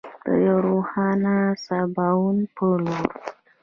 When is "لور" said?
2.85-3.09